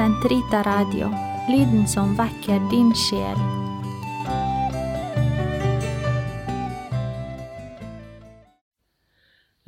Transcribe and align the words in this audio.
Sentrita 0.00 0.62
Radio, 0.62 1.10
lyden 1.48 1.86
som 1.86 2.14
vekker 2.16 2.60
din 2.70 2.88
sjel. 2.96 3.40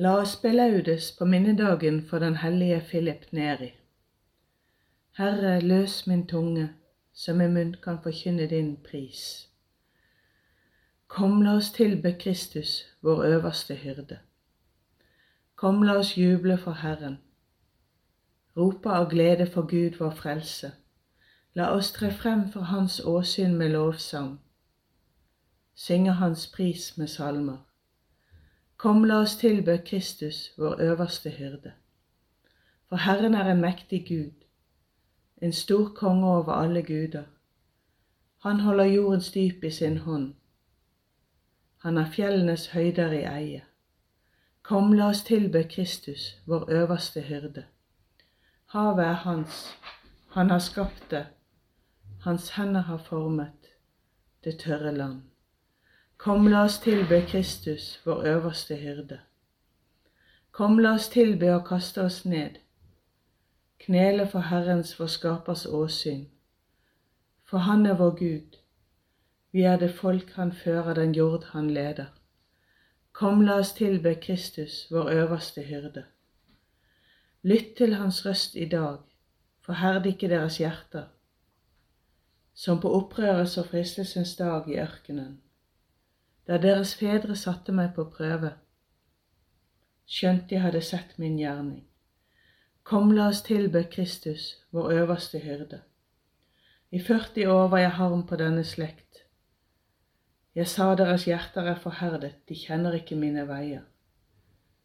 La 0.00 0.14
oss 0.22 0.32
belaudes 0.40 1.10
på 1.18 1.26
minnedagen 1.28 1.98
for 2.08 2.24
den 2.24 2.38
hellige 2.40 2.78
Philip 2.80 3.26
Neri. 3.32 3.68
Herre, 5.18 5.60
løs 5.60 6.06
min 6.06 6.24
tunge, 6.26 6.70
så 7.12 7.34
min 7.34 7.52
munn 7.52 7.74
kan 7.82 7.98
forkynne 8.00 8.46
din 8.48 8.78
pris. 8.86 9.50
Kom, 11.08 11.42
la 11.42 11.58
oss 11.58 11.68
tilbe 11.76 12.14
Kristus, 12.24 12.86
vår 13.02 13.24
øverste 13.34 13.74
hyrde. 13.74 14.18
Kom, 15.56 15.82
la 15.82 15.98
oss 16.00 16.16
juble 16.16 16.56
for 16.56 16.72
Herren 16.72 17.20
rope 18.56 18.90
av 18.90 19.10
glede 19.10 19.46
for 19.46 19.62
Gud 19.62 19.98
vår 19.98 20.10
frelse. 20.10 20.72
La 21.54 21.70
oss 21.76 21.92
tre 21.92 22.10
frem 22.12 22.48
for 22.52 22.60
Hans 22.60 23.00
åsyn 23.00 23.56
med 23.56 23.70
lovsang, 23.70 24.40
synge 25.74 26.12
Hans 26.12 26.46
pris 26.46 26.96
med 26.98 27.08
salmer. 27.08 27.58
Kom, 28.76 29.04
la 29.04 29.20
oss 29.22 29.36
tilbe 29.36 29.78
Kristus, 29.86 30.52
vår 30.58 30.80
øverste 30.80 31.30
hyrde. 31.30 31.72
For 32.88 32.96
Herren 32.96 33.34
er 33.34 33.50
en 33.50 33.60
mektig 33.60 34.04
Gud, 34.08 34.44
en 35.42 35.52
stor 35.52 35.88
konge 35.94 36.26
over 36.26 36.52
alle 36.52 36.82
guder. 36.82 37.24
Han 38.38 38.60
holder 38.60 38.84
jordens 38.84 39.30
dyp 39.32 39.64
i 39.64 39.70
sin 39.70 39.98
hånd. 39.98 40.34
Han 41.78 41.96
har 41.96 42.10
fjellenes 42.10 42.66
høyder 42.66 43.12
i 43.12 43.22
eie. 43.24 43.62
Kom, 44.62 44.92
la 44.92 45.08
oss 45.08 45.24
tilbe 45.24 45.64
Kristus, 45.64 46.38
vår 46.46 46.70
øverste 46.70 47.20
hyrde. 47.20 47.64
Havet 48.72 49.04
er 49.04 49.12
hans, 49.12 49.78
han 50.28 50.50
har 50.50 50.58
skapt 50.58 51.10
det, 51.10 51.26
hans 52.20 52.50
hender 52.50 52.80
har 52.80 52.96
formet 52.96 53.66
det 54.44 54.58
tørre 54.58 54.94
land. 54.94 55.18
Kom, 56.16 56.46
la 56.48 56.62
oss 56.64 56.78
tilbe 56.80 57.18
Kristus, 57.28 58.00
vår 58.06 58.22
øverste 58.30 58.76
hyrde. 58.76 59.18
Kom, 60.50 60.78
la 60.78 60.94
oss 60.94 61.10
tilbe 61.12 61.50
og 61.54 61.66
kaste 61.66 62.00
oss 62.00 62.24
ned, 62.24 62.56
knele 63.84 64.26
for 64.28 64.48
Herrens, 64.48 64.94
vår 65.00 65.06
Skapers 65.06 65.66
åsyn. 65.66 66.24
For 67.44 67.58
Han 67.58 67.86
er 67.86 67.94
vår 68.00 68.16
Gud, 68.22 68.56
vi 69.50 69.62
er 69.62 69.76
det 69.76 69.92
folk 70.00 70.32
Han 70.32 70.52
fører, 70.52 70.94
den 70.94 71.12
jord 71.14 71.44
Han 71.52 71.70
leder. 71.70 72.08
Kom, 73.12 73.44
la 73.44 73.60
oss 73.60 73.72
tilbe 73.72 74.14
Kristus, 74.14 74.86
vår 74.90 75.10
øverste 75.10 75.62
hyrde. 75.62 76.04
Lytt 77.42 77.72
til 77.76 77.94
hans 77.98 78.20
røst 78.26 78.54
i 78.54 78.68
dag, 78.70 78.98
forherd 79.66 80.04
ikke 80.06 80.28
deres 80.30 80.60
hjerter, 80.62 81.08
som 82.54 82.78
på 82.80 82.92
opprørets 82.94 83.56
og 83.58 83.66
fristelsens 83.66 84.36
dag 84.38 84.68
i 84.70 84.76
ørkenen, 84.78 85.40
da 86.46 86.60
deres 86.62 86.92
fedre 87.00 87.34
satte 87.34 87.74
meg 87.74 87.96
på 87.96 88.04
prøve, 88.14 88.52
skjønt 90.06 90.46
de 90.54 90.62
hadde 90.62 90.84
sett 90.86 91.18
min 91.18 91.34
gjerning. 91.40 91.82
Kom, 92.86 93.10
la 93.10 93.26
oss 93.34 93.42
tilbe 93.42 93.88
Kristus, 93.90 94.46
vår 94.70 94.92
øverste 95.00 95.42
hyrde. 95.42 95.82
I 96.94 97.02
40 97.02 97.50
år 97.50 97.68
var 97.74 97.78
jeg 97.88 97.98
harm 97.98 98.26
på 98.26 98.38
denne 98.38 98.62
slekt. 98.62 99.24
Jeg 100.54 100.70
sa 100.70 100.92
deres 100.94 101.26
hjerter 101.26 101.74
er 101.74 101.82
forherdet, 101.82 102.34
de 102.46 102.54
kjenner 102.54 103.02
ikke 103.02 103.18
mine 103.18 103.48
veier. 103.50 103.82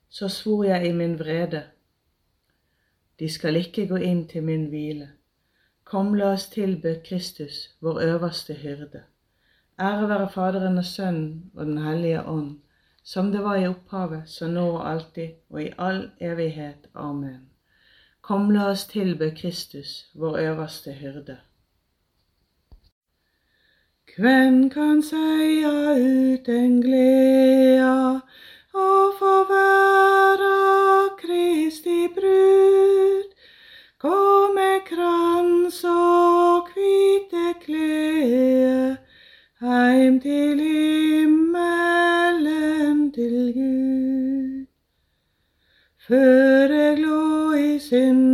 Så 0.10 0.30
svor 0.30 0.66
jeg 0.66 0.90
i 0.90 0.96
min 0.98 1.20
vrede, 1.20 1.68
de 3.20 3.30
skal 3.30 3.56
ikke 3.56 3.88
gå 3.88 3.96
inn 3.96 4.28
til 4.28 4.44
min 4.44 4.68
hvile. 4.72 5.10
Kom, 5.84 6.14
la 6.16 6.34
oss 6.36 6.50
tilbe 6.54 6.98
Kristus, 7.06 7.70
vår 7.82 8.02
øverste 8.02 8.54
hyrde. 8.54 9.04
Ære 9.80 10.10
være 10.10 10.30
Faderen 10.30 10.78
og 10.78 10.86
Sønnen 10.86 11.52
og 11.56 11.66
Den 11.66 11.78
hellige 11.78 12.24
ånd, 12.26 12.60
som 13.04 13.32
det 13.32 13.44
var 13.44 13.56
i 13.56 13.68
opphavet, 13.68 14.24
så 14.26 14.48
nå 14.48 14.70
og 14.70 14.90
alltid 14.90 15.30
og 15.50 15.64
i 15.64 15.70
all 15.78 16.10
evighet. 16.20 16.90
Amen. 16.96 17.50
Kom, 18.22 18.50
la 18.52 18.70
oss 18.72 18.88
tilbe 18.88 19.32
Kristus, 19.32 20.12
vår 20.16 20.38
øverste 20.38 20.92
hyrde. 20.92 21.38
Hvem 24.18 24.70
kan 24.70 25.02
seia 25.06 25.94
uten 25.94 26.82
gleda 26.82 28.20
og 28.78 29.14
få 29.20 29.36
være 29.50 31.10
Kristi 31.22 32.08
brud? 32.16 33.24
Gå 34.00 34.54
med 34.54 34.80
krans 34.90 35.84
og 35.84 36.68
hvite 36.74 37.46
klær 37.66 38.96
heim 39.62 40.22
til 40.22 40.60
himmelen 40.60 41.78
til 43.14 43.54
Gud. 43.58 44.66
Før 46.08 46.68
jeg 46.74 46.98
i 47.60 47.80
synd 47.80 48.27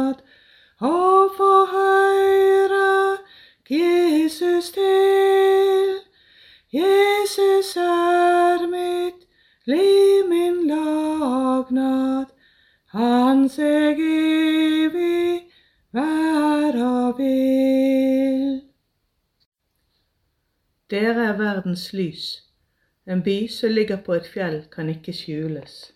fagnad 0.00 0.14
og 0.80 1.30
få 1.36 1.66
høyre 1.66 3.18
Jesus 3.70 4.70
til? 4.70 6.00
Jesus 6.72 7.76
er 7.76 8.66
mitt 8.66 9.26
liv, 9.66 10.28
min 10.28 10.66
lagnad, 10.66 12.26
hans 12.86 13.58
eg 13.58 13.98
evig 14.00 15.46
vera 15.92 17.12
vil. 17.18 18.60
Dere 20.90 21.28
er 21.28 21.38
verdens 21.38 21.92
lys. 21.92 22.42
En 23.06 23.22
by 23.22 23.46
som 23.50 23.70
ligger 23.70 24.02
på 24.06 24.14
et 24.14 24.26
fjell, 24.26 24.64
kan 24.70 24.88
ikke 24.88 25.12
skjules. 25.12 25.92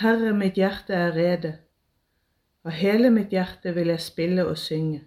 Herre, 0.00 0.32
mitt 0.32 0.56
hjerte 0.58 0.94
er 0.94 1.12
rede. 1.14 1.52
Av 2.64 2.72
hele 2.72 3.10
mitt 3.12 3.32
hjerte 3.32 3.74
vil 3.76 3.90
jeg 3.92 4.00
spille 4.00 4.46
og 4.48 4.56
synge. 4.56 5.02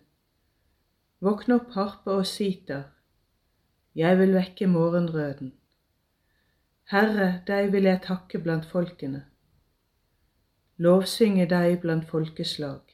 Våkne 1.25 1.55
opp 1.57 1.71
harpe 1.73 2.13
og 2.13 2.27
siter. 2.29 2.83
Jeg 3.97 4.19
vil 4.19 4.35
vekke 4.37 4.67
morgenrøden. 4.69 5.55
Herre, 6.91 7.41
deg 7.47 7.71
vil 7.73 7.89
jeg 7.89 8.03
takke 8.05 8.37
blant 8.43 8.67
folkene. 8.69 9.23
Lovsynge 10.77 11.47
deg 11.49 11.79
blant 11.81 12.05
folkeslag. 12.05 12.93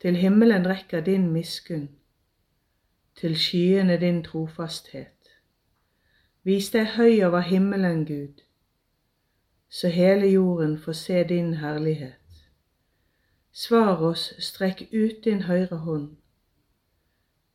Til 0.00 0.16
himmelen 0.16 0.64
rekker 0.66 1.04
din 1.04 1.28
miskunn, 1.32 1.90
til 3.20 3.36
skyene 3.36 4.00
din 4.00 4.24
trofasthet. 4.24 5.28
Vis 6.42 6.72
deg 6.72 6.96
høy 6.96 7.20
over 7.28 7.44
himmelen, 7.44 8.06
Gud, 8.08 8.40
så 9.68 9.92
hele 9.92 10.32
jorden 10.32 10.78
får 10.80 11.02
se 11.04 11.24
din 11.28 11.54
herlighet. 11.60 12.23
Svar 13.54 14.00
oss, 14.02 14.32
strekk 14.42 14.88
ut 14.92 15.20
din 15.24 15.44
høyre 15.46 15.76
hånd, 15.86 16.08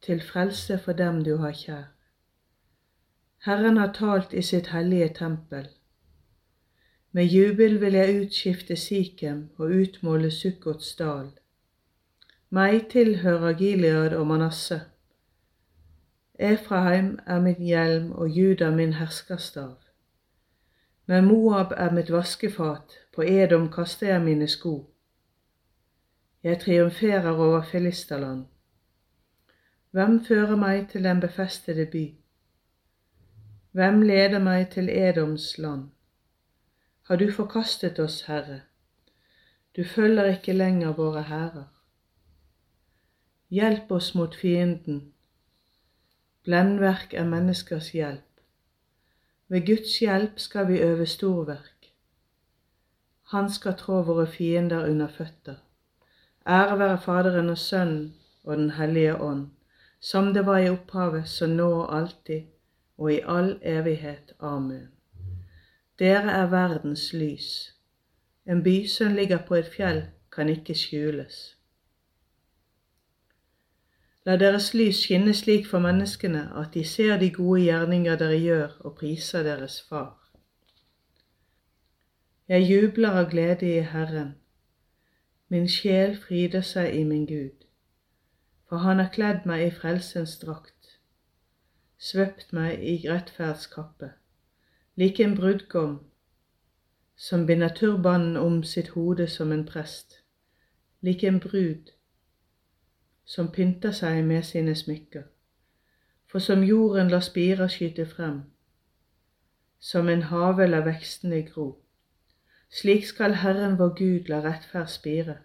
til 0.02 0.22
frelse 0.24 0.78
for 0.80 0.96
dem 0.96 1.18
du 1.24 1.34
har 1.38 1.52
kjær. 1.52 1.90
Herren 3.44 3.78
har 3.78 3.92
talt 3.98 4.34
i 4.34 4.42
sitt 4.42 4.70
hellige 4.72 5.10
tempel. 5.18 5.66
Med 7.12 7.26
jubel 7.34 7.76
vil 7.82 7.98
jeg 8.00 8.16
utskifte 8.22 8.78
Sikhem 8.80 9.42
og 9.58 9.74
utmåle 9.82 10.32
Sukkots 10.32 10.94
dal. 10.96 11.34
Meg 12.50 12.88
tilhører 12.94 13.58
Gilead 13.60 14.16
og 14.16 14.28
Manasseh. 14.28 14.86
Efraheim 16.40 17.18
er 17.26 17.42
min 17.44 17.60
hjelm 17.60 18.12
og 18.12 18.30
Juda 18.30 18.70
min 18.72 18.94
herskerstav. 18.94 19.76
Med 21.06 21.28
Moab 21.28 21.76
er 21.78 21.92
mitt 21.92 22.12
vaskefat, 22.12 22.96
på 23.16 23.28
Edom 23.28 23.68
kaster 23.72 24.14
jeg 24.14 24.24
mine 24.24 24.48
sko. 24.48 24.78
Jeg 26.44 26.60
triumferer 26.60 27.32
over 27.32 27.62
Filisterland. 27.62 28.46
Hvem 29.92 30.26
fører 30.26 30.56
meg 30.56 30.90
til 30.90 31.04
den 31.04 31.20
befestede 31.20 31.86
by? 31.86 32.16
Hvem 33.72 34.02
leder 34.02 34.40
meg 34.40 34.70
til 34.72 34.90
Edoms 34.90 35.58
land? 35.58 35.90
Har 37.02 37.16
du 37.16 37.32
forkastet 37.32 38.00
oss, 38.00 38.22
Herre? 38.22 38.62
Du 39.78 39.84
følger 39.84 40.26
ikke 40.26 40.54
lenger 40.54 40.94
våre 40.94 41.24
hærer. 41.24 41.68
Hjelp 43.50 43.92
oss 43.92 44.16
mot 44.16 44.36
fienden. 44.36 45.14
Blendverk 46.44 47.14
er 47.14 47.26
menneskers 47.26 47.92
hjelp. 47.92 48.42
Ved 49.48 49.66
Guds 49.66 50.00
hjelp 50.00 50.40
skal 50.40 50.68
vi 50.68 50.80
øve 50.80 51.06
storverk. 51.06 51.92
Han 53.24 53.50
skal 53.52 53.78
trå 53.78 54.02
våre 54.02 54.28
fiender 54.28 54.86
under 54.90 55.08
føtter. 55.08 55.56
Ære 56.50 56.80
være 56.80 57.02
Faderen 57.02 57.50
og 57.50 57.58
Sønnen 57.58 58.16
og 58.44 58.58
Den 58.58 58.72
hellige 58.72 59.22
ånd, 59.22 59.50
som 60.00 60.34
det 60.34 60.46
var 60.46 60.58
i 60.58 60.70
opphavet, 60.70 61.28
så 61.28 61.48
nå 61.48 61.72
og 61.72 61.98
alltid, 61.98 62.42
og 62.98 63.14
i 63.14 63.20
all 63.26 63.60
evighet. 63.62 64.34
Amen. 64.40 64.88
Dere 66.00 66.32
er 66.32 66.48
verdens 66.50 67.14
lys. 67.14 67.76
En 68.46 68.64
by 68.64 68.88
som 68.88 69.14
ligger 69.14 69.38
på 69.48 69.56
et 69.56 69.70
fjell, 69.78 70.04
kan 70.32 70.50
ikke 70.50 70.74
skjules. 70.76 71.56
La 74.26 74.38
deres 74.38 74.74
lys 74.74 75.04
skinne 75.04 75.34
slik 75.34 75.68
for 75.68 75.80
menneskene 75.80 76.48
at 76.58 76.74
de 76.74 76.84
ser 76.84 77.18
de 77.18 77.30
gode 77.34 77.62
gjerninger 77.62 78.18
dere 78.18 78.40
gjør, 78.40 78.76
og 78.80 78.96
priser 78.96 79.44
deres 79.44 79.82
Far. 79.90 80.18
Jeg 82.48 82.66
jubler 82.72 83.22
av 83.22 83.30
glede 83.30 83.70
i 83.70 83.82
Herren. 83.86 84.39
Min 85.52 85.68
sjel 85.68 86.18
fryder 86.18 86.62
seg 86.62 86.94
i 86.94 87.04
min 87.04 87.26
Gud, 87.26 87.66
for 88.70 88.78
Han 88.78 89.00
har 89.00 89.10
kledd 89.14 89.48
meg 89.50 89.64
i 89.66 89.72
frelsens 89.74 90.36
drakt, 90.44 91.00
svøpt 91.98 92.54
meg 92.54 92.84
i 92.86 92.94
rettferdskappe, 93.10 94.12
lik 94.96 95.20
en 95.20 95.34
brudgom 95.40 95.96
som 97.16 97.48
binder 97.50 97.74
turbanen 97.74 98.38
om 98.38 98.62
sitt 98.64 98.94
hode 98.94 99.28
som 99.28 99.52
en 99.52 99.66
prest, 99.66 100.20
lik 101.02 101.24
en 101.24 101.40
brud 101.40 101.90
som 103.26 103.50
pynter 103.52 103.92
seg 103.92 104.22
med 104.26 104.46
sine 104.46 104.76
smykker. 104.76 105.26
For 106.30 106.40
som 106.40 106.62
jorden 106.64 107.10
lar 107.10 107.26
spirer 107.26 107.68
skyte 107.68 108.06
frem, 108.06 108.44
som 109.80 110.10
en 110.10 110.28
hage 110.30 110.70
lar 110.70 110.86
vekstene 110.86 111.42
gro, 111.50 111.72
slik 112.70 113.06
skal 113.06 113.34
Herren 113.34 113.80
vår 113.80 113.94
Gud 113.98 114.30
la 114.30 114.42
rettferd 114.46 114.88
spire, 114.88 115.38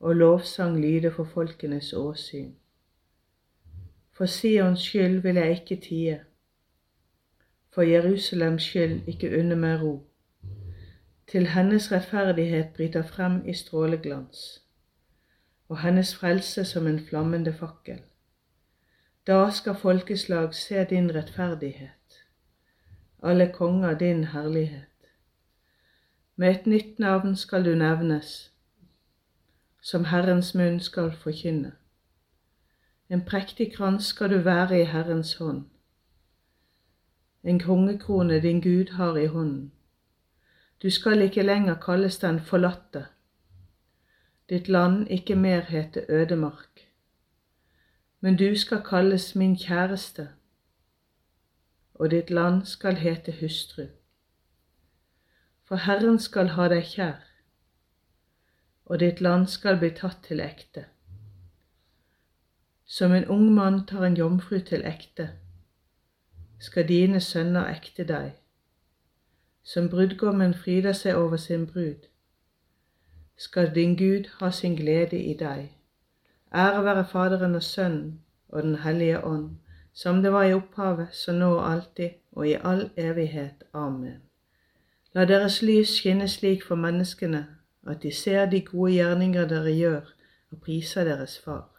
og 0.00 0.16
lovsang 0.16 0.80
lyde 0.80 1.10
for 1.10 1.24
folkenes 1.24 1.92
åsyn. 1.92 2.54
For 4.12 4.26
Sions 4.26 4.80
skyld 4.80 5.22
vil 5.22 5.34
jeg 5.34 5.50
ikke 5.50 5.80
tie, 5.82 6.24
for 7.74 7.82
Jerusalems 7.82 8.62
skyld 8.62 9.08
ikke 9.08 9.38
unne 9.38 9.56
meg 9.56 9.82
ro, 9.82 9.94
til 11.26 11.46
hennes 11.46 11.92
rettferdighet 11.92 12.76
bryter 12.76 13.02
frem 13.02 13.40
i 13.48 13.54
stråleglans 13.54 14.64
og 15.68 15.80
hennes 15.80 16.14
frelse 16.16 16.64
som 16.64 16.86
en 16.86 17.00
flammende 17.00 17.52
fakkel. 17.52 18.00
Da 19.26 19.50
skal 19.50 19.74
folkeslag 19.74 20.54
se 20.54 20.84
din 20.84 21.14
rettferdighet, 21.14 22.24
alle 23.22 23.52
konger 23.52 23.98
din 23.98 24.24
herlighet. 24.24 24.93
Med 26.36 26.50
et 26.50 26.66
nytt 26.66 26.98
navn 26.98 27.36
skal 27.36 27.64
du 27.64 27.74
nevnes, 27.74 28.52
som 29.82 30.04
Herrens 30.04 30.54
munn 30.54 30.80
skal 30.80 31.12
forkynne. 31.12 31.72
En 33.08 33.22
prektig 33.24 33.68
krans 33.76 34.04
skal 34.04 34.30
du 34.30 34.38
være 34.38 34.80
i 34.80 34.84
Herrens 34.84 35.34
hånd. 35.34 35.64
En 37.44 37.60
kongekrone 37.60 38.40
din 38.42 38.60
Gud 38.60 38.92
har 38.92 39.16
i 39.16 39.26
hånden. 39.26 39.72
Du 40.82 40.90
skal 40.90 41.22
ikke 41.22 41.42
lenger 41.42 41.74
kalles 41.74 42.18
den 42.18 42.40
forlatte, 42.40 43.06
ditt 44.48 44.68
land 44.68 45.06
ikke 45.10 45.34
mer 45.34 45.60
hete 45.60 46.06
ødemark. 46.08 46.80
Men 48.20 48.36
du 48.36 48.56
skal 48.56 48.82
kalles 48.82 49.34
min 49.34 49.56
kjæreste, 49.56 50.28
og 51.94 52.10
ditt 52.10 52.30
land 52.30 52.64
skal 52.66 52.96
hete 52.96 53.34
hustru. 53.40 53.86
For 55.64 55.76
Herren 55.76 56.18
skal 56.18 56.50
ha 56.58 56.68
deg 56.68 56.84
kjær, 56.84 57.20
og 58.84 59.00
ditt 59.00 59.20
land 59.24 59.46
skal 59.48 59.78
bli 59.80 59.88
tatt 59.96 60.18
til 60.26 60.42
ekte. 60.44 60.82
Som 62.84 63.14
en 63.16 63.24
ung 63.32 63.46
mann 63.56 63.78
tar 63.88 64.04
en 64.04 64.18
jomfru 64.18 64.58
til 64.60 64.84
ekte, 64.84 65.30
skal 66.60 66.88
dine 66.88 67.20
sønner 67.20 67.70
ekte 67.72 68.04
deg. 68.04 68.34
Som 69.64 69.88
brudgommen 69.88 70.52
fryder 70.54 70.92
seg 70.92 71.16
over 71.16 71.40
sin 71.40 71.64
brud, 71.66 72.04
skal 73.36 73.72
din 73.74 73.96
Gud 73.96 74.28
ha 74.40 74.50
sin 74.50 74.76
glede 74.76 75.16
i 75.16 75.32
deg. 75.32 75.72
Ære 76.54 76.84
være 76.84 77.06
Faderen 77.08 77.54
og 77.54 77.62
Sønnen 77.62 78.20
og 78.48 78.62
Den 78.62 78.76
hellige 78.84 79.24
ånd, 79.24 79.56
som 79.92 80.22
det 80.22 80.32
var 80.32 80.44
i 80.44 80.52
opphavet, 80.54 81.08
så 81.12 81.32
nå 81.32 81.54
og 81.56 81.72
alltid, 81.72 82.10
og 82.32 82.48
i 82.48 82.54
all 82.60 82.90
evighet. 82.96 83.64
Amen. 83.72 84.20
La 85.14 85.24
deres 85.24 85.60
lys 85.62 85.92
skinne 85.98 86.26
slik 86.28 86.64
for 86.66 86.74
menneskene 86.74 87.44
at 87.86 88.02
de 88.02 88.10
ser 88.12 88.46
de 88.50 88.60
gode 88.64 88.92
gjerninger 88.96 89.46
dere 89.48 89.72
gjør, 89.76 90.10
og 90.50 90.60
priser 90.60 91.04
deres 91.04 91.38
Far. 91.38 91.70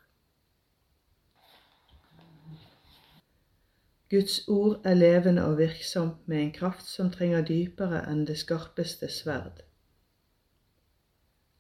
Guds 4.09 4.47
ord 4.47 4.81
er 4.85 4.93
levende 4.93 5.45
og 5.45 5.57
virksomt 5.57 6.27
med 6.27 6.41
en 6.41 6.51
kraft 6.51 6.85
som 6.85 7.11
trenger 7.11 7.41
dypere 7.41 8.03
enn 8.11 8.25
det 8.27 8.37
skarpeste 8.37 9.09
sverd. 9.11 9.63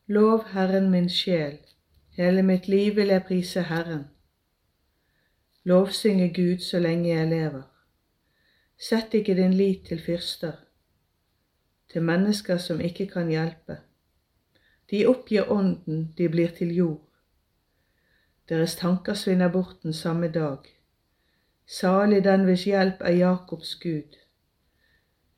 Lov 0.07 0.45
Herren 0.53 0.91
min 0.93 1.09
sjel, 1.09 1.57
hele 2.15 2.43
mitt 2.45 2.67
liv 2.67 2.95
vil 2.95 3.09
jeg 3.11 3.25
prise 3.27 3.63
Herren. 3.65 4.05
Lovsynge 5.63 6.29
Gud 6.33 6.61
så 6.61 6.79
lenge 6.79 7.09
jeg 7.09 7.27
lever. 7.27 7.63
Sett 8.77 9.13
ikke 9.17 9.35
din 9.35 9.53
lit 9.53 9.87
til 9.87 9.99
fyrster, 10.05 10.64
til 11.95 12.03
mennesker 12.03 12.57
som 12.57 12.81
ikke 12.83 13.05
kan 13.07 13.29
hjelpe. 13.31 13.77
De 14.91 15.05
oppgir 15.07 15.51
ånden, 15.51 16.13
de 16.17 16.25
blir 16.29 16.49
til 16.57 16.73
jord. 16.75 17.05
Deres 18.49 18.73
tanker 18.75 19.13
svinner 19.13 19.47
bort 19.47 19.77
den 19.83 19.93
samme 19.93 20.27
dag. 20.27 20.57
Salig 21.65 22.23
den 22.23 22.43
hvis 22.43 22.65
hjelp 22.67 22.99
er 22.99 23.15
Jakobs 23.15 23.75
Gud, 23.75 24.17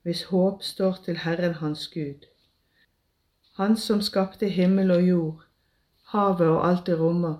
hvis 0.01 0.23
håp 0.31 0.63
står 0.63 0.97
til 1.05 1.17
Herren 1.17 1.53
hans 1.53 1.87
Gud. 1.93 2.25
Han 3.57 3.77
som 3.77 4.01
skapte 4.01 4.49
himmel 4.49 4.91
og 4.91 5.07
jord, 5.07 5.43
havet 6.05 6.47
og 6.47 6.67
alt 6.69 6.87
det 6.87 6.99
rommer. 6.99 7.37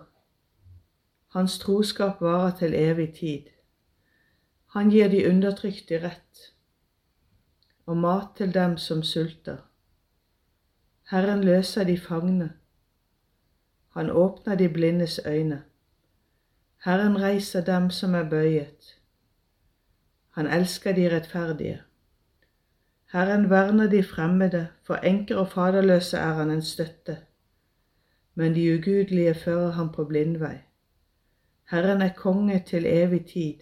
Hans 1.33 1.57
troskap 1.59 2.21
varer 2.21 2.53
til 2.57 2.73
evig 2.73 3.13
tid. 3.13 3.49
Han 4.77 4.89
gir 4.93 5.09
de 5.09 5.25
undertrykte 5.29 6.03
rett 6.05 6.53
og 7.87 7.97
mat 7.97 8.35
til 8.37 8.53
dem 8.53 8.77
som 8.77 9.03
sulter. 9.03 9.57
Herren 11.11 11.43
løser 11.43 11.83
de 11.83 11.97
fangne. 11.97 12.49
Han 13.95 14.09
åpner 14.09 14.55
de 14.55 14.69
blindes 14.69 15.19
øyne. 15.25 15.63
Herren 16.85 17.21
reiser 17.21 17.63
dem 17.65 17.89
som 17.89 18.15
er 18.15 18.29
bøyet. 18.29 18.97
Han 20.29 20.47
elsker 20.47 20.91
de 20.91 21.15
rettferdige. 21.15 21.81
Herren 23.11 23.49
verner 23.49 23.89
de 23.89 24.03
fremmede, 24.03 24.67
for 24.83 24.95
enker 24.95 25.37
og 25.37 25.51
faderløse 25.51 26.17
er 26.17 26.33
han 26.33 26.51
en 26.51 26.61
støtte. 26.61 27.17
Men 28.35 28.55
de 28.55 28.73
ugudelige 28.73 29.33
fører 29.33 29.71
ham 29.71 29.91
på 29.91 30.05
blindvei. 30.05 30.57
Herren 31.71 32.01
er 32.01 32.13
konge 32.13 32.63
til 32.67 32.85
evig 32.85 33.25
tid. 33.25 33.53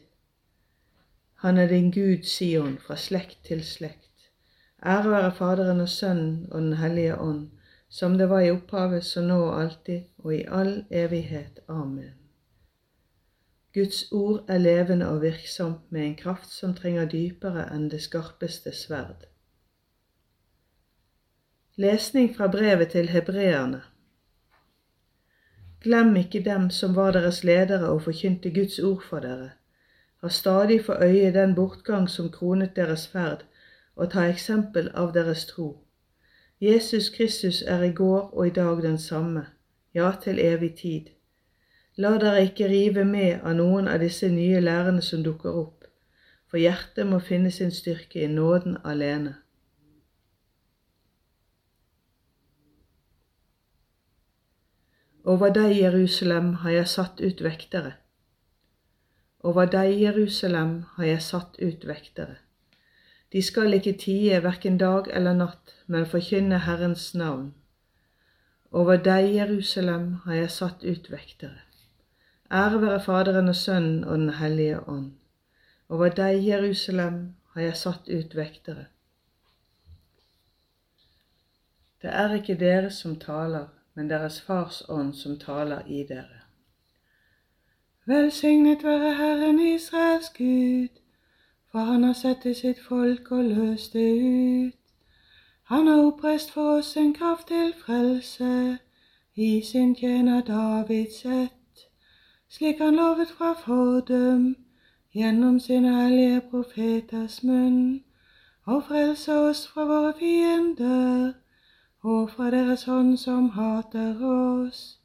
Han 1.36 1.58
er 1.58 1.68
din 1.68 1.92
Gud, 1.92 2.24
Sion, 2.24 2.78
fra 2.78 2.96
slekt 2.96 3.38
til 3.46 3.64
slekt. 3.64 4.15
Ære 4.84 5.12
være 5.12 5.32
Faderen 5.32 5.80
og 5.80 5.90
Sønnen 5.90 6.48
og 6.52 6.62
Den 6.62 6.74
hellige 6.74 7.20
ånd, 7.20 7.50
som 7.90 8.18
det 8.18 8.30
var 8.30 8.40
i 8.40 8.52
opphavet, 8.52 9.06
så 9.06 9.22
nå 9.22 9.40
og 9.46 9.62
alltid, 9.62 10.02
og 10.18 10.36
i 10.36 10.44
all 10.48 10.86
evighet. 10.90 11.60
Amen. 11.68 12.14
Guds 13.74 14.12
ord 14.12 14.46
er 14.48 14.58
levende 14.58 15.08
og 15.10 15.22
virksomt 15.22 15.92
med 15.92 16.06
en 16.06 16.16
kraft 16.16 16.50
som 16.50 16.76
trenger 16.76 17.10
dypere 17.12 17.66
enn 17.76 17.90
det 17.92 18.02
skarpeste 18.06 18.72
sverd. 18.72 19.26
Lesning 21.76 22.30
fra 22.38 22.48
brevet 22.48 22.94
til 22.94 23.10
hebreerne. 23.12 23.82
Glem 25.84 26.16
ikke 26.16 26.40
dem 26.46 26.70
som 26.70 26.96
var 26.96 27.12
deres 27.12 27.44
ledere 27.44 27.90
og 27.90 28.02
forkynte 28.02 28.54
Guds 28.54 28.80
ord 28.80 29.04
for 29.10 29.20
dere. 29.20 29.50
Ha 30.24 30.30
stadig 30.30 30.80
for 30.86 31.04
øye 31.04 31.34
den 31.34 31.56
bortgang 31.56 32.10
som 32.10 32.32
kronet 32.32 32.76
deres 32.76 33.08
ferd, 33.08 33.44
og 33.96 34.12
ta 34.12 34.28
eksempel 34.30 34.90
av 34.94 35.14
deres 35.14 35.46
tro. 35.46 35.70
Jesus 36.62 37.10
Kristus 37.10 37.62
er 37.62 37.84
i 37.84 37.92
går 37.92 38.32
og 38.34 38.48
i 38.48 38.50
dag 38.50 38.82
den 38.84 38.98
samme, 38.98 39.46
ja, 39.94 40.12
til 40.24 40.40
evig 40.40 40.76
tid. 40.76 41.10
La 41.98 42.18
dere 42.20 42.44
ikke 42.44 42.68
rive 42.68 43.06
med 43.08 43.40
av 43.44 43.56
noen 43.56 43.88
av 43.88 44.02
disse 44.04 44.28
nye 44.32 44.60
lærerne 44.60 45.02
som 45.02 45.24
dukker 45.24 45.56
opp, 45.56 45.88
for 46.48 46.60
hjertet 46.60 47.08
må 47.08 47.20
finne 47.24 47.52
sin 47.52 47.72
styrke 47.72 48.24
i 48.24 48.32
nåden 48.32 48.78
alene. 48.84 49.36
Over 55.26 55.50
deg, 55.50 55.72
Jerusalem, 55.80 56.54
har 56.62 56.72
jeg 56.72 56.88
satt 56.88 57.22
ut 57.22 57.40
vektere. 57.42 57.96
Over 59.40 59.66
deg, 59.66 59.96
Jerusalem, 60.02 60.84
har 60.96 61.06
jeg 61.06 61.22
satt 61.22 61.58
ut 61.60 61.88
vektere. 61.88 62.45
De 63.36 63.42
skal 63.44 63.74
ikke 63.76 63.92
tie 64.00 64.38
hverken 64.40 64.78
dag 64.80 65.10
eller 65.12 65.34
natt, 65.36 65.74
men 65.92 66.06
forkynne 66.08 66.62
Herrens 66.64 67.10
navn. 67.20 67.50
Over 68.72 68.96
deg, 68.96 69.34
Jerusalem, 69.36 70.06
har 70.24 70.38
jeg 70.38 70.52
satt 70.56 70.86
ut 70.88 71.10
vektere. 71.12 71.60
Ære 72.52 72.80
være 72.82 73.02
Faderen 73.04 73.52
og 73.52 73.56
Sønnen 73.56 74.04
og 74.04 74.18
Den 74.18 74.30
hellige 74.40 74.80
ånd. 74.88 75.12
Over 75.90 76.16
deg, 76.16 76.48
Jerusalem, 76.48 77.36
har 77.54 77.62
jeg 77.62 77.78
satt 77.78 78.08
ut 78.08 78.36
vektere. 78.36 78.86
Det 82.02 82.10
er 82.14 82.40
ikke 82.40 82.56
dere 82.60 82.90
som 82.92 83.20
taler, 83.20 83.68
men 83.94 84.10
deres 84.10 84.42
Fars 84.42 84.84
ånd 84.90 85.14
som 85.14 85.40
taler 85.40 85.84
i 85.88 86.06
dere. 86.08 86.46
Velsignet 88.06 88.84
være 88.84 89.16
Herren 89.20 89.60
Israels 89.60 90.30
Gud, 90.38 91.04
for 91.76 91.82
han 91.82 92.04
har 92.04 92.14
sett 92.14 92.38
til 92.42 92.56
sitt 92.56 92.78
folk 92.80 93.32
og 93.32 93.44
løst 93.44 93.94
det 93.94 94.12
ut. 94.68 94.74
Han 95.64 95.88
har 95.88 96.04
oppreist 96.04 96.52
for 96.52 96.78
oss 96.78 96.98
en 96.98 97.14
kraft 97.14 97.48
til 97.48 97.74
frelse 97.86 98.78
i 99.36 99.62
sin 99.62 99.96
tjener 99.96 100.42
Davids 100.42 101.26
ett, 101.26 101.84
slik 102.50 102.80
han 102.80 102.96
lovet 102.96 103.28
fra 103.28 103.54
fordum 103.66 104.56
gjennom 105.16 105.60
sine 105.60 105.92
hellige 106.02 106.42
profeters 106.52 107.44
munn, 107.44 108.04
og 108.66 108.84
frelse 108.84 109.36
oss 109.36 109.68
fra 109.68 109.84
våre 109.84 110.14
fiender 110.20 111.34
og 112.04 112.30
fra 112.30 112.52
deres 112.52 112.84
hånd 112.84 113.18
som 113.18 113.50
hater 113.50 114.24
oss. 114.24 115.00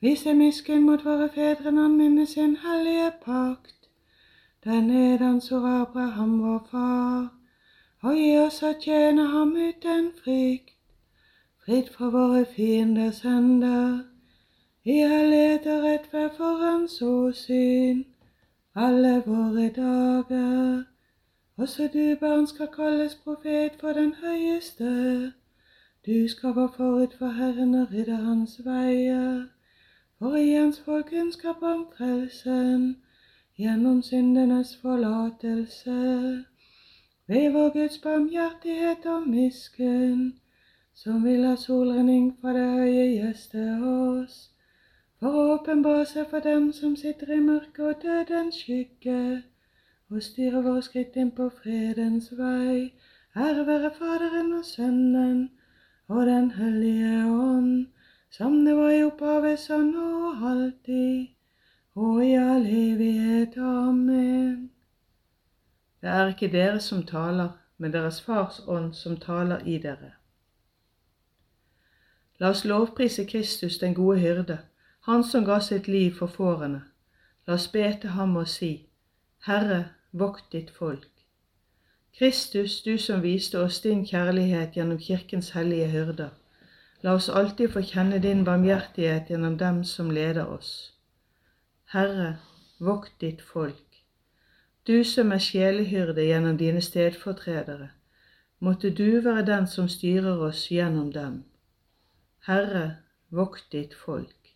Vise 0.00 0.34
miskunn 0.34 0.84
mot 0.84 1.04
våre 1.04 1.32
fedre 1.34 1.72
han 1.72 1.96
minner 1.96 2.26
sin 2.26 2.56
hellige 2.56 3.12
pakt. 3.24 3.81
Den 4.64 4.86
nedansord 4.86 5.64
Abraham 5.64 6.40
vår 6.40 6.66
far, 6.70 7.22
og 8.02 8.14
gi 8.14 8.28
oss 8.38 8.60
å 8.62 8.68
tjene 8.84 9.24
ham 9.32 9.56
uten 9.58 10.04
frykt, 10.20 10.76
fritt 11.64 11.90
fra 11.90 12.10
våre 12.14 12.44
fienders 12.52 13.24
hender, 13.26 14.04
i 14.86 15.00
hellighet 15.00 15.66
og 15.66 15.88
rettferd 15.88 16.38
for 16.38 16.62
hans 16.62 16.94
åsyn, 17.02 18.04
alle 18.86 19.12
våre 19.26 19.66
dager. 19.82 20.86
Også 21.58 21.90
du, 21.90 22.16
barn, 22.22 22.46
skal 22.46 22.70
kalles 22.70 23.18
profet 23.26 23.82
for 23.82 23.98
den 23.98 24.14
høyeste. 24.22 24.94
Du 26.06 26.28
skal 26.28 26.54
gå 26.54 26.70
forut 26.78 27.18
for 27.18 27.34
Herren 27.34 27.74
og 27.82 27.90
rydde 27.90 28.24
hans 28.30 28.60
veier, 28.62 29.48
for 30.18 30.38
i 30.38 30.52
hans 30.54 30.78
folk 30.86 31.10
kunnskap 31.10 31.66
om 31.66 31.88
frelsen 31.96 32.92
gjennom 33.62 34.02
syndenes 34.02 34.76
forlatelse. 34.82 35.98
Ved 37.26 37.52
vår 37.52 37.68
Guds 37.76 37.98
barmhjertighet 37.98 39.06
og 39.06 39.28
miskunn, 39.28 40.32
som 40.94 41.24
vil 41.24 41.44
ha 41.46 41.54
solrenning 41.56 42.32
fra 42.40 42.52
det 42.56 42.66
høye 42.76 43.04
gjeste 43.12 43.62
oss, 43.90 44.40
for 45.20 45.38
å 45.38 45.44
åpenbare 45.54 46.06
seg 46.10 46.26
for 46.32 46.44
dem 46.44 46.72
som 46.74 46.96
sitter 46.98 47.36
i 47.36 47.40
mørket 47.40 47.84
og 47.86 48.02
dødens 48.02 48.58
skygge, 48.64 49.42
og 50.10 50.22
styre 50.26 50.62
våre 50.66 50.82
skritt 50.82 51.16
inn 51.16 51.30
på 51.36 51.46
fredens 51.62 52.32
vei. 52.38 52.90
Ære 53.36 53.66
være 53.66 53.90
Faderen 53.98 54.50
og 54.58 54.64
Sønnen 54.68 55.38
og 56.08 56.26
Den 56.26 56.50
hellige 56.50 57.22
ånd, 57.30 57.86
som 58.30 58.64
det 58.66 58.74
var 58.76 58.90
i 58.90 59.04
opphavet, 59.06 59.62
sånn 59.62 59.94
og 59.96 60.42
alltid, 60.50 61.30
og 61.94 62.26
i 62.26 62.34
all 62.34 62.66
evighet. 62.66 63.56
Amen. 63.56 64.70
Det 66.00 66.10
er 66.10 66.28
ikke 66.28 66.52
dere 66.52 66.80
som 66.80 67.06
taler, 67.06 67.48
men 67.78 67.92
deres 67.92 68.20
Fars 68.20 68.62
ånd 68.66 68.94
som 68.94 69.16
taler 69.16 69.66
i 69.66 69.78
dere. 69.78 70.12
La 72.38 72.50
oss 72.50 72.64
lovprise 72.64 73.24
Kristus, 73.24 73.78
den 73.78 73.94
gode 73.94 74.18
hyrde, 74.18 74.58
Han 75.02 75.24
som 75.24 75.44
ga 75.44 75.58
sitt 75.60 75.88
liv 75.88 76.14
for 76.14 76.26
fårene. 76.26 76.82
La 77.46 77.54
oss 77.54 77.68
be 77.68 77.82
til 78.00 78.10
ham 78.10 78.36
og 78.36 78.48
si, 78.48 78.86
Herre, 79.46 79.84
vokt 80.12 80.52
ditt 80.52 80.70
folk. 80.70 81.08
Kristus, 82.18 82.82
du 82.82 82.98
som 82.98 83.22
viste 83.22 83.58
oss 83.58 83.80
din 83.80 84.06
kjærlighet 84.06 84.76
gjennom 84.76 84.98
Kirkens 84.98 85.50
hellige 85.50 85.88
hyrder, 85.90 86.28
la 87.02 87.14
oss 87.14 87.28
alltid 87.28 87.68
få 87.68 87.82
kjenne 87.82 88.22
din 88.22 88.44
barmhjertighet 88.44 89.30
gjennom 89.30 89.58
dem 89.58 89.84
som 89.84 90.10
leder 90.10 90.46
oss. 90.46 90.92
Herre, 91.92 92.38
vokt 92.80 93.12
ditt 93.20 93.42
folk. 93.42 93.98
Du 94.86 95.04
som 95.04 95.32
er 95.32 95.42
sjelehyrde 95.44 96.24
gjennom 96.24 96.56
dine 96.56 96.80
stedfortredere, 96.80 97.90
måtte 98.58 98.90
du 98.90 99.20
være 99.20 99.44
den 99.46 99.66
som 99.66 99.88
styrer 99.88 100.40
oss 100.46 100.62
gjennom 100.70 101.10
dem. 101.12 101.42
Herre, 102.46 102.96
vokt 103.30 103.68
ditt 103.72 103.92
folk. 103.94 104.54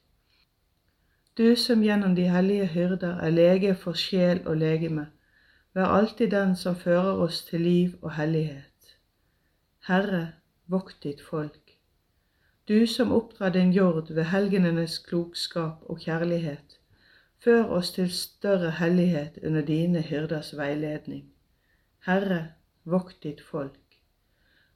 Du 1.36 1.56
som 1.56 1.82
gjennom 1.84 2.14
de 2.16 2.24
hellige 2.32 2.66
hyrder 2.72 3.20
er 3.20 3.30
lege 3.30 3.74
for 3.74 3.92
sjel 3.92 4.40
og 4.46 4.56
legeme, 4.56 5.06
Vær 5.76 5.92
alltid 5.92 6.30
den 6.30 6.56
som 6.56 6.76
fører 6.76 7.18
oss 7.20 7.42
til 7.44 7.60
liv 7.60 7.98
og 8.02 8.14
hellighet. 8.16 8.96
Herre, 9.84 10.22
vokt 10.66 11.02
ditt 11.02 11.20
folk. 11.20 11.74
Du 12.68 12.86
som 12.86 13.12
oppdrar 13.12 13.52
din 13.52 13.72
jord 13.76 14.08
ved 14.08 14.24
helgenenes 14.24 14.98
klokskap 14.98 15.84
og 15.84 16.00
kjærlighet, 16.00 16.75
før 17.44 17.64
oss 17.78 17.92
til 17.92 18.10
større 18.10 18.70
hellighet 18.70 19.38
under 19.42 19.62
dine 19.62 20.00
hyrders 20.00 20.56
veiledning. 20.56 21.24
Herre, 22.06 22.46
vokt 22.84 23.22
ditt 23.22 23.40
folk. 23.40 23.98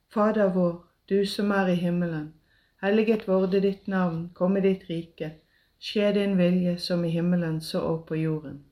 Fader 0.08 0.52
vår, 0.52 0.86
du 1.08 1.26
som 1.26 1.50
er 1.50 1.66
i 1.66 1.74
himmelen. 1.74 2.34
Helliget 2.82 3.28
vorde 3.28 3.60
ditt 3.60 3.88
navn, 3.88 4.30
komme 4.34 4.60
ditt 4.60 4.88
rike. 4.90 5.32
Skje 5.80 6.12
din 6.12 6.36
vilje 6.38 6.78
som 6.78 7.04
i 7.04 7.10
himmelen 7.10 7.60
så 7.60 7.80
og 7.80 8.06
på 8.06 8.14
jorden. 8.14 8.64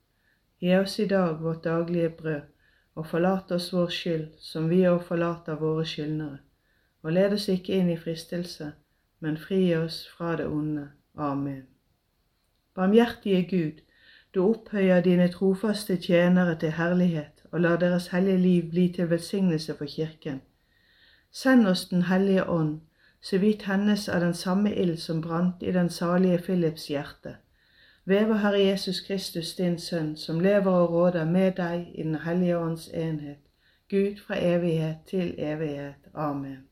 Gi 0.61 0.75
oss 0.77 0.99
i 0.99 1.07
dag 1.07 1.39
vårt 1.41 1.65
daglige 1.65 2.11
brød, 2.11 2.41
og 2.95 3.07
forlat 3.07 3.53
oss 3.53 3.73
vår 3.73 3.95
skyld, 3.95 4.29
som 4.39 4.69
vi 4.69 4.83
òg 4.91 5.05
forlater 5.07 5.57
våre 5.61 5.87
skyldnere. 5.87 6.39
Og 7.03 7.13
led 7.13 7.39
oss 7.39 7.49
ikke 7.49 7.79
inn 7.79 7.91
i 7.95 7.97
fristelse, 7.97 8.73
men 9.21 9.39
fri 9.39 9.63
oss 9.77 10.03
fra 10.17 10.37
det 10.37 10.47
onde. 10.47 10.89
Amen. 11.15 11.78
Barmhjertige 12.79 13.43
Gud, 13.51 13.81
du 14.35 14.45
opphøyer 14.49 15.01
dine 15.03 15.29
trofaste 15.33 15.97
tjenere 15.97 16.59
til 16.59 16.77
herlighet, 16.77 17.43
og 17.51 17.61
lar 17.61 17.77
deres 17.77 18.07
hellige 18.13 18.39
liv 18.39 18.71
bli 18.71 18.93
til 18.97 19.11
velsignelse 19.11 19.75
for 19.79 19.85
Kirken. 19.97 20.41
Send 21.33 21.67
oss 21.67 21.89
Den 21.89 22.03
hellige 22.03 22.47
ånd, 22.49 22.81
så 23.21 23.39
vi 23.39 23.53
tennes 23.65 24.09
av 24.09 24.21
den 24.21 24.35
samme 24.35 24.75
ild 24.75 24.97
som 24.97 25.23
brant 25.23 25.63
i 25.63 25.73
den 25.73 25.91
salige 25.91 26.39
Philips 26.39 26.87
hjerte 26.87 27.35
ved 28.09 28.27
vår 28.27 28.39
Herre 28.45 28.61
Jesus 28.61 29.01
Kristus, 29.01 29.55
din 29.55 29.79
Sønn, 29.79 30.17
som 30.17 30.41
lever 30.41 30.73
og 30.73 30.93
råder 30.93 31.25
med 31.25 31.53
deg 31.59 31.91
i 31.95 32.03
Den 32.03 32.15
hellige 32.15 32.59
ånds 32.59 32.89
enhet, 32.89 33.43
Gud 33.91 34.23
fra 34.27 34.39
evighet 34.39 34.97
til 35.11 35.35
evighet. 35.39 36.09
Amen. 36.15 36.65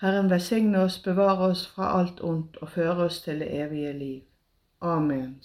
Herren 0.00 0.30
velsigne 0.30 0.78
oss, 0.78 0.98
bevare 0.98 1.50
oss 1.50 1.66
fra 1.66 2.00
alt 2.00 2.20
ondt 2.20 2.56
og 2.56 2.70
føre 2.70 3.08
oss 3.08 3.20
til 3.22 3.40
det 3.40 3.54
evige 3.64 3.92
liv. 3.98 4.22
Amen. 4.86 5.40